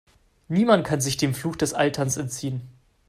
Niemand 0.47 0.83
kann 0.83 0.99
sich 0.99 1.15
dem 1.17 1.35
Fluch 1.35 1.55
des 1.55 1.75
Alterns 1.75 2.17
entziehen. 2.17 2.61